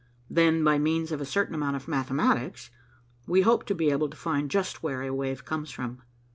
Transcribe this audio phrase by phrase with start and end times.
[0.31, 2.71] Then, by means of a certain amount of mathematics,
[3.27, 6.01] we hope to be able to find just where a wave comes from.